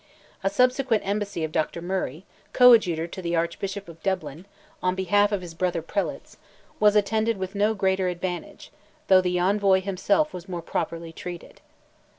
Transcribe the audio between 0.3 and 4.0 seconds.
A subsequent embassy of Dr. Murray, coadjutor to the Archbishop